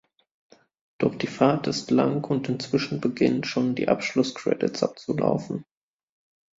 Doch 0.97 1.13
die 1.13 1.27
Fahrt 1.27 1.67
ist 1.67 1.91
lang 1.91 2.23
und 2.23 2.49
inzwischen 2.49 2.99
beginnen 2.99 3.43
schon 3.43 3.75
die 3.75 3.87
Abschluss-Credits 3.87 4.81
abzulaufen. 4.81 5.63